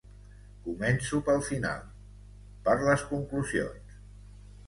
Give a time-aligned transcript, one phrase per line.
[0.67, 1.83] Començo pel final,
[2.69, 4.01] per les conclusions.